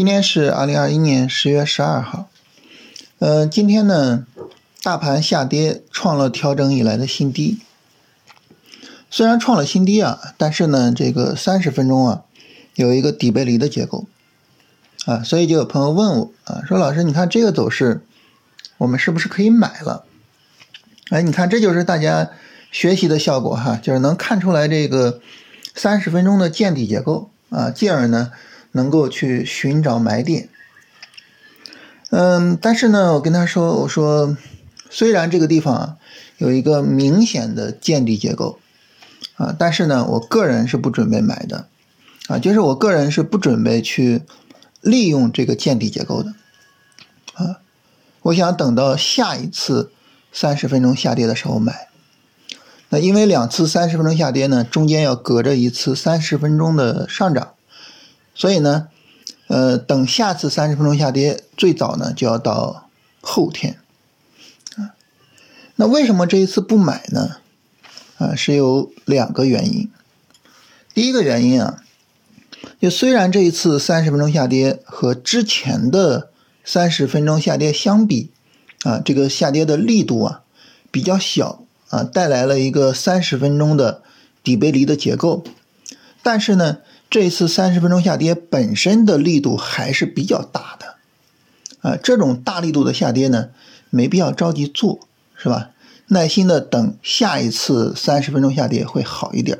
[0.00, 2.30] 今天是二零二一年十月十二号。
[3.18, 4.24] 呃，今天呢，
[4.82, 7.58] 大盘下跌，创了调整以来的新低。
[9.10, 12.22] 虽然创了新低啊，但是呢，这个三十分钟啊，
[12.76, 14.06] 有一个底背离的结构
[15.04, 18.00] 啊，所以就有朋友问我啊，说老师，你看这个走势，
[18.78, 20.06] 我们是不是可以买了？
[21.10, 22.30] 哎，你看这就是大家
[22.72, 25.20] 学习的效果哈，就是能看出来这个
[25.74, 28.32] 三十分钟的见底结构啊，进而呢。
[28.72, 30.48] 能够去寻找买点，
[32.10, 34.36] 嗯，但是呢，我跟他说，我说，
[34.88, 35.96] 虽然这个地方啊
[36.38, 38.60] 有一个明显的见底结构，
[39.34, 41.66] 啊，但是呢，我个人是不准备买的，
[42.28, 44.22] 啊，就是我个人是不准备去
[44.80, 46.34] 利用这个见底结构的，
[47.34, 47.58] 啊，
[48.22, 49.90] 我想等到下一次
[50.32, 51.88] 三十分钟下跌的时候买，
[52.90, 57.54] 那因为两次三十分钟下跌呢，中间要隔着一次三十分钟的上涨。
[58.40, 58.88] 所以呢，
[59.48, 62.88] 呃，等下次三十分钟下跌，最早呢就要到
[63.20, 63.78] 后天，
[64.78, 64.96] 啊，
[65.76, 67.36] 那为什么这一次不买呢？
[68.16, 69.90] 啊，是有两个原因。
[70.94, 71.82] 第一个原因啊，
[72.80, 76.30] 就虽然这一次三十分钟下跌和之前的
[76.64, 78.30] 三十分钟下跌相比，
[78.84, 80.40] 啊，这个下跌的力度啊
[80.90, 84.00] 比较小，啊，带来了一个三十分钟的
[84.42, 85.44] 底背离的结构，
[86.22, 86.78] 但是呢。
[87.10, 90.94] 这次三十分钟下跌本身的力度还是比较大的，
[91.80, 93.48] 啊，这种大力度的下跌呢，
[93.90, 95.00] 没必要着急做，
[95.34, 95.70] 是吧？
[96.06, 99.58] 耐心的等下一次三十分钟下跌会好一点，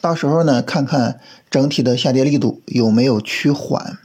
[0.00, 3.98] 到时候呢，看看整体的下跌力度有没有趋缓。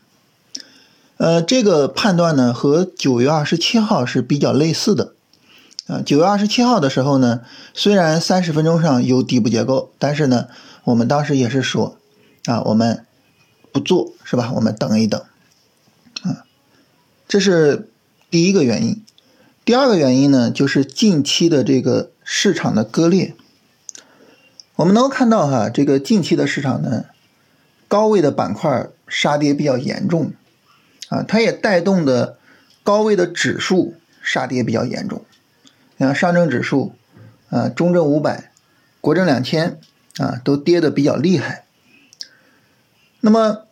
[1.15, 5.13] 呃，这个判断呢和九月二十七号是比较类似的，
[5.87, 7.39] 啊，九月二十七号的时候呢，
[7.73, 10.47] 虽然三十分钟上有底部结构，但是呢，
[10.83, 11.97] 我们当时也是说。
[12.45, 13.05] 啊，我们
[13.71, 14.51] 不做是吧？
[14.53, 15.21] 我们等一等，
[16.23, 16.45] 啊，
[17.27, 17.89] 这是
[18.29, 19.03] 第一个原因。
[19.65, 23.33] 第二个原因呢，就是近期的这个市场的割裂。
[24.75, 27.05] 我们能够看到哈，这个近期的市场呢，
[27.87, 30.33] 高位的板块杀跌比较严重，
[31.07, 32.37] 啊，它也带动的
[32.83, 35.23] 高位的指数杀跌比较严重。
[35.95, 36.93] 你看上证指数，
[37.49, 38.51] 啊，中证五百、
[38.99, 39.79] 国证两千
[40.17, 41.63] 啊，都跌的比较厉害。
[43.25, 43.67] 那么，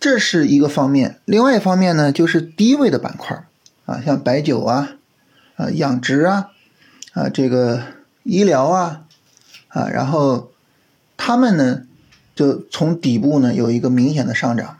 [0.00, 1.20] 这是一个方面。
[1.24, 3.46] 另外一方面呢，就是低位的板块
[3.84, 4.96] 啊，像白酒啊、
[5.54, 6.50] 啊养殖啊、
[7.12, 7.80] 啊这个
[8.24, 9.04] 医疗啊、
[9.68, 10.50] 啊，然后
[11.16, 11.82] 他们呢，
[12.34, 14.78] 就从底部呢有一个明显的上涨。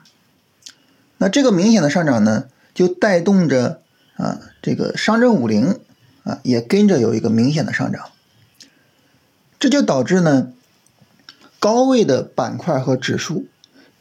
[1.19, 3.83] 那这个明显的上涨呢，就带动着
[4.17, 5.79] 啊这个上证五零
[6.25, 8.09] 啊也跟着有一个明显的上涨。
[9.61, 10.49] 这就导致呢，
[11.61, 13.47] 高位的板块和指数。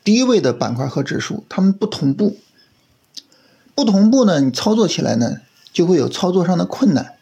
[0.06, 2.38] 低位的板块和指数，它们不同步，
[3.74, 5.40] 不同步呢，你操作起来呢，
[5.74, 7.16] 就会有操作上的困难。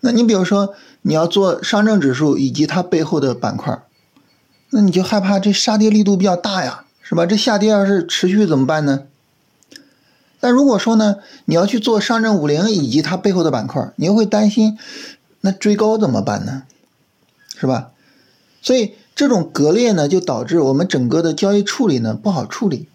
[0.00, 3.82] 那你比如说，你要做上证指数以及它背后的板块，
[4.68, 7.24] 那你就害怕这杀跌力度比较大呀，是吧？
[7.24, 9.04] 这下跌要是持续怎么办呢？
[10.38, 11.16] 但如果说呢，
[11.46, 14.78] 你要去做上证五零以及它背后的板块，你又会担心，
[15.40, 16.64] 那追高怎么办呢？
[17.56, 17.90] 是吧？
[18.60, 18.96] 所以。
[19.14, 22.88] 这种割裂呢，就导致我们整个的交易处理呢不好处理，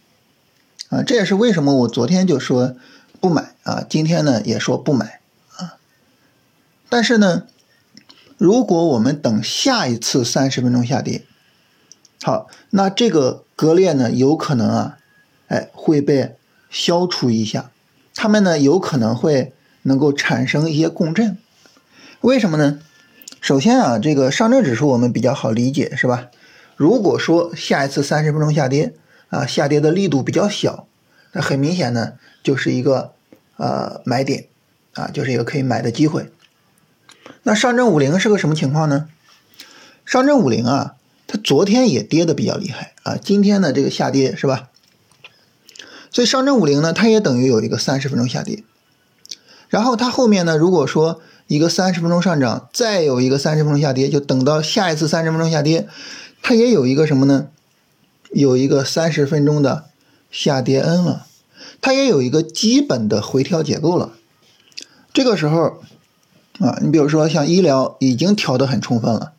[0.89, 2.75] 啊，这也是为什么我昨天就说
[3.21, 5.21] 不买啊，今天呢也说不买
[5.55, 5.77] 啊。
[6.89, 7.43] 但是呢，
[8.37, 11.23] 如果我们等下一次三十分钟下跌，
[12.21, 14.97] 好，那这个割裂呢有可能啊，
[15.47, 16.35] 哎会被
[16.69, 17.71] 消除一下，
[18.13, 19.53] 它们呢有可能会
[19.83, 21.37] 能够产生一些共振，
[22.19, 22.81] 为什么呢？
[23.41, 26.29] 首先啊，这个上证指数我们比较好理解，是吧？
[26.75, 28.93] 如果说下一次三十分钟下跌
[29.29, 30.87] 啊，下跌的力度比较小，
[31.31, 32.13] 那很明显呢，
[32.43, 33.13] 就是一个
[33.57, 34.47] 呃买点
[34.93, 36.29] 啊，就是一个可以买的机会。
[37.43, 39.07] 那上证五零是个什么情况呢？
[40.05, 40.95] 上证五零啊，
[41.27, 44.69] 它昨天也跌的比较厉害啊，今天的这个下跌是吧？
[46.11, 48.63] 所以上证五零呢，它也等于有一个三十分钟下跌，
[49.69, 55.87] 然后它后面呢，如果说一个三十分钟上涨，再有一个三十分钟下跌，就等到下一次三十分钟下跌，
[56.43, 57.47] 它也有一个什么呢？
[58.31, 59.85] 有一个三十分钟的
[60.29, 61.25] 下跌 N 了，
[61.81, 64.11] 它也有一个基本的回调结构了。
[65.11, 65.81] 这个时候
[66.59, 69.31] 啊，你比如说像医疗已经调得很充分了，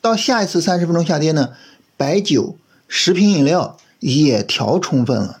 [0.00, 1.50] 到下一次三十分钟下跌呢，
[1.96, 5.40] 白酒、食品饮料也调充分了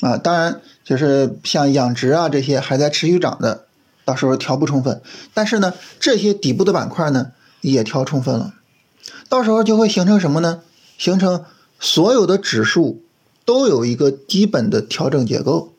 [0.00, 0.18] 啊。
[0.18, 3.64] 当然，就是像养殖啊这些还在持续涨的。
[4.04, 5.00] 到时候调不充分，
[5.34, 8.54] 但是呢，这些底部的板块呢也调充分了，
[9.28, 10.62] 到时候就会形成什么呢？
[10.98, 11.44] 形成
[11.78, 13.02] 所有的指数
[13.44, 15.72] 都有一个基本的调整结构，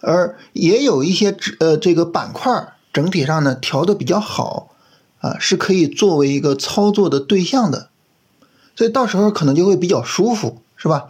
[0.00, 4.74] 而也有一些指呃这个板块整体上呢调的比较好
[5.20, 7.88] 啊，是可以作为一个操作的对象的，
[8.74, 11.08] 所以到时候可能就会比较舒服，是吧？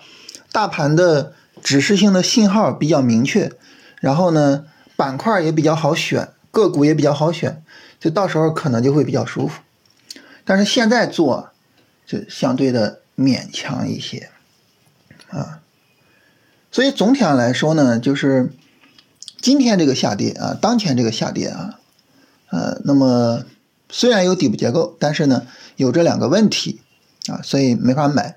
[0.51, 1.33] 大盘的
[1.63, 3.53] 指示性的信号比较明确，
[4.01, 4.65] 然后呢
[5.01, 7.63] 板块也比较好选，个股也比较好选，
[7.99, 9.63] 就到时候可能就会比较舒服。
[10.45, 11.49] 但是现在做
[12.07, 14.29] 就相对的勉强一些。
[15.31, 15.63] 啊，
[16.71, 18.53] 所以总体上来说呢，就是
[19.41, 21.79] 今天这个下跌啊，当前这个下跌啊，
[22.51, 23.47] 呃，那么
[23.89, 26.83] 虽然有底部结构，但是呢，有这两个问题
[27.27, 28.37] 啊，所以没法买。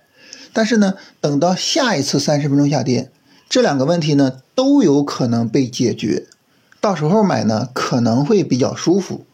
[0.54, 3.12] 但是呢，等到下一次三十分钟下跌，
[3.50, 6.28] 这两个问题呢都有可能被解决，
[6.84, 9.26] 到时候买呢可能会比较舒服，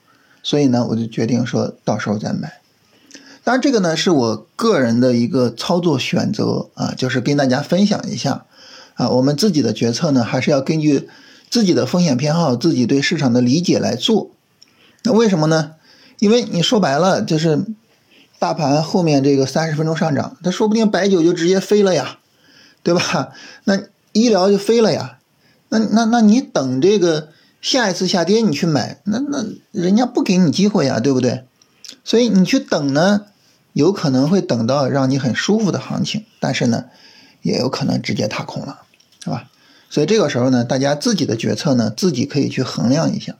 [0.44, 2.62] 所以呢，我就决定说到时候再买。
[3.44, 8.46] 当然，这个呢是我个人的一个操作选择啊，就是跟大家分享一下
[8.94, 9.10] 啊。
[9.10, 11.10] 我们自己的决策呢，还是要根据
[11.50, 14.30] 自己的风险偏好、自己对市场的理解来做。
[15.02, 15.72] 那为什么呢？
[16.20, 17.66] 因为你说白了，就是
[18.38, 22.20] 大盘后面这个三十分钟上涨，它说不定白酒就直接飞了呀，
[22.84, 23.32] 对吧？
[23.64, 23.80] 那
[24.12, 25.16] 医疗就飞了呀。
[25.70, 27.30] 那那那你等这个
[27.62, 31.46] 下一次下跌你去买，那那人家不给你机会呀，对不对？
[32.04, 33.26] 所以你去等呢？
[33.74, 36.86] 有可能会等到让你很舒服的行情，但是呢，
[37.44, 38.82] 也有可能直接踏空了，
[39.24, 39.50] 是吧？
[39.90, 43.36] 所以这个时候呢，大家自己的决策呢，自己可以去衡量一下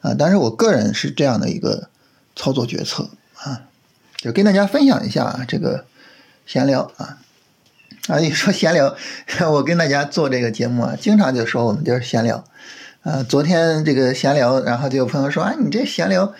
[0.00, 0.14] 啊。
[0.18, 1.88] 但是我个人是这样的一个
[2.34, 3.62] 操作决策啊，
[4.16, 5.86] 就跟大家分享一下啊这个
[6.44, 7.18] 闲聊啊
[8.08, 8.20] 啊！
[8.20, 8.96] 一说闲聊，
[9.52, 12.44] 我跟大家做这个节目啊，经常就说我们就是闲聊
[13.08, 13.22] 啊。
[13.22, 16.34] 昨天这个闲聊，然后就有朋友说啊，你这闲聊。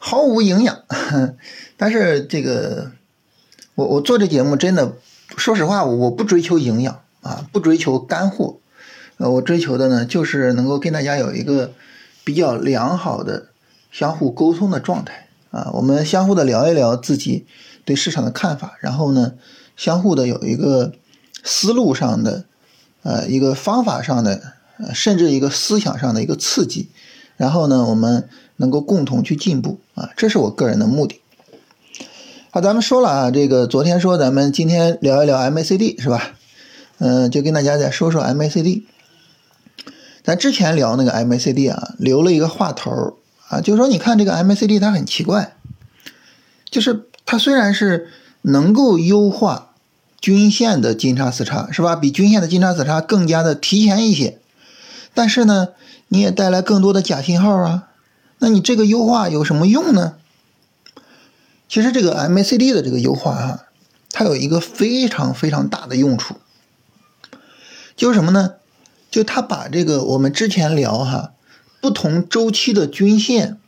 [0.00, 0.84] 毫无营养，
[1.76, 2.92] 但是这个
[3.74, 4.92] 我我做这节目真的，
[5.36, 8.58] 说实话，我不追求营养啊，不追求干货，
[9.16, 11.72] 呃，我追求的呢就是能够跟大家有一个
[12.22, 13.48] 比较良好的
[13.90, 17.44] 相互沟通的状态啊，我们相互的聊一聊自己
[17.84, 19.32] 对市场的看法，然后呢，
[19.76, 20.92] 相互的有一个
[21.42, 22.44] 思路上的，
[23.02, 26.88] 呃，一个方法上的，呃，甚至一个思想上的一个刺激，
[27.36, 28.28] 然后呢，我们。
[28.60, 31.20] 能够共同去进步啊，这是我个人的目的。
[32.50, 36.34] 好，咱们说了啊，这个昨天说咱们今天聊一聊 MACD 是吧？
[36.98, 38.82] 嗯，就跟大家再说说 MACD。
[40.24, 45.54] 咱之前聊那个 MACD 啊，留了一个话头啊，就是说你看这个 MACD 它很奇怪，
[46.68, 48.08] 就是它虽然是
[48.42, 49.70] 能够优化
[50.20, 51.94] 均线的金叉死叉是吧？
[51.94, 54.40] 比均线的金叉死叉更加的提前一些，
[55.18, 55.70] 但是呢，
[56.06, 57.88] 你也带来更多的假信号啊。
[58.38, 60.14] 那你这个优化有什么用呢？
[61.68, 63.64] 其实这个 MACD 的这个优化哈，
[64.12, 66.36] 它有一个非常非常大的用处，
[67.96, 68.54] 就是什么呢？
[69.10, 71.32] 就它把这个我们之前聊哈，
[71.80, 73.58] 不同周期的均线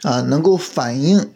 [0.00, 1.30] 啊，能够反映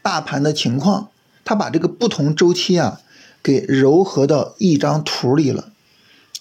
[0.00, 1.10] 大盘的情况，
[1.44, 3.02] 它把这个不同周期啊
[3.42, 5.72] 给糅合到一张图里了，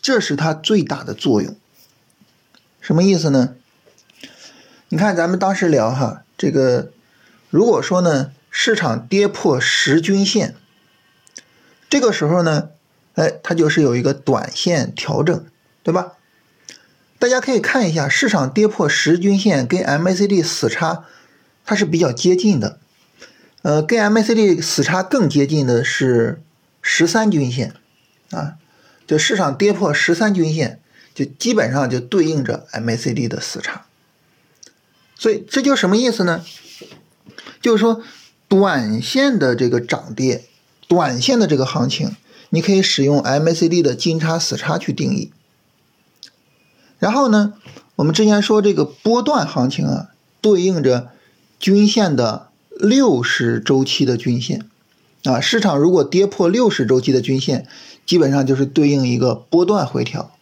[0.01, 1.53] 这是它最大的作用。
[2.87, 3.53] 什么意思呢？
[4.87, 6.93] 你看，咱们当时聊哈，这个
[7.49, 10.55] 如果说呢，市场跌破十均线，
[11.89, 12.69] 这个时候呢，
[13.15, 15.45] 哎，它就是有一个短线调整，
[15.83, 16.13] 对吧？
[17.19, 21.03] 大家可以看一下，市场跌破十均线跟 MACD 死叉，
[21.65, 22.79] 它是比较接近的。
[23.63, 26.41] 呃，跟 MACD 死叉更接近的是
[26.81, 27.73] 十三均线
[28.31, 28.53] 啊，
[29.05, 30.79] 就市场跌破十三均线，
[31.17, 33.87] 就基本上就对应着 MACD 的死叉。
[35.17, 36.45] 所以这就什么意思呢？
[37.59, 38.03] 就是说，
[38.47, 40.43] 短线的这个涨跌，
[40.87, 42.15] 短线的这个行情，
[42.51, 45.31] 你可以使用 MACD 的金叉死叉去定义。
[46.99, 47.55] 然后呢，
[47.95, 51.09] 我们之前说这个波段行情啊，对应着
[51.59, 54.69] 均线的六十周期的均线
[55.23, 57.65] 啊，市场如果跌破六十周期的均线，
[58.05, 60.36] 基本上就是对应一个波段回调。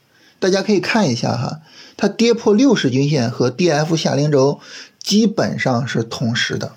[0.46, 1.62] 大家可以看一下哈。
[1.98, 4.60] 它跌破六十均线和 D F 下零轴
[5.02, 6.74] 基本上是同时的，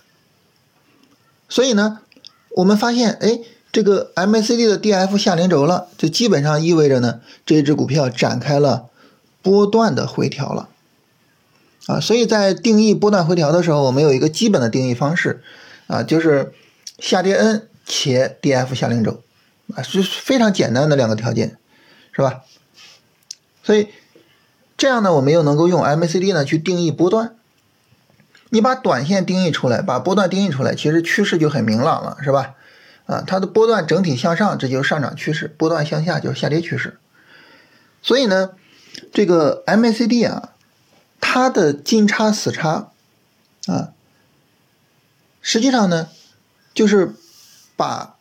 [1.49, 1.99] 所以呢，
[2.51, 3.41] 我们发现，哎，
[3.73, 8.87] 这个 M A C D 的 D F 下零轴了，就基本上意味着呢，这只股票展开了
[9.43, 10.69] 波段的回调了，
[11.87, 15.43] 啊，所以在定义波段回调的时候，我们有一个基本的定义方式，
[15.89, 16.53] 啊，就是
[17.01, 19.23] 下跌 N 且 D F 下零轴，
[19.75, 21.59] 啊，是非常简单的两个条件，
[22.13, 22.45] 是吧？
[23.69, 23.89] 所以。
[24.81, 27.35] 这样呢，我们又能够用 MACD 呢去定义波段。
[28.51, 32.55] 你把短线定义出来，把波段定义出来，其实趋势就很明朗了，是吧？
[33.07, 36.97] 啊，它的波段整体向上，这就是上涨趋势；波段向下就是下跌趋势。
[38.03, 38.51] 所以呢，
[39.13, 40.53] 这个 MACD 啊，
[41.21, 42.93] 它的金叉死叉
[43.67, 43.91] 啊，
[45.43, 46.09] 实际上呢，
[46.73, 47.17] 就是
[47.77, 48.15] 把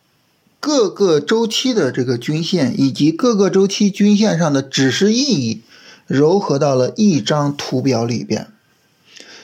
[0.60, 5.62] 各个周期的这个均线以及各个周期均线上的指示意义
[6.08, 8.48] 糅合到了一张图表里边。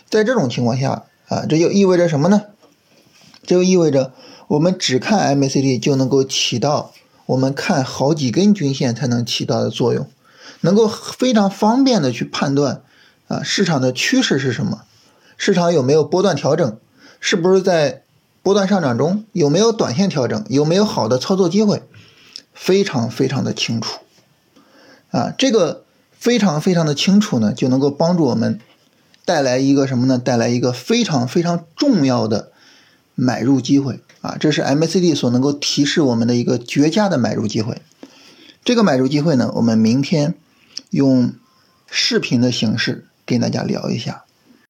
[0.08, 2.42] 在这种情况下啊，这就意味着什么呢？
[3.42, 4.12] 这就意味着。
[4.46, 6.92] 我们只看 MACD 就能够起到
[7.26, 10.06] 我们看好几根均线才能起到的作用，
[10.60, 12.82] 能够非常方便的去判断
[13.26, 14.82] 啊市场的趋势是什么，
[15.38, 16.78] 市场有没有波段调整，
[17.20, 18.03] 是不是在
[18.44, 21.82] 波段上涨中，有没有短线调整，有没有好的操作机会，
[22.52, 23.98] 非常非常的清楚
[25.10, 28.60] 啊，这个非常非常的清楚呢，就能够帮助我们
[29.24, 30.18] 带来一个什么呢？
[30.18, 32.52] 带来一个非常非常重要的
[33.14, 34.00] 买入机会。
[34.20, 37.80] 啊，这是 MACD 所能够提示我们的一个绝佳的买入机会。
[38.62, 40.34] 这个买入机会呢，我们明天
[40.90, 41.32] 用
[41.90, 44.24] 视频的形式跟大家聊一下。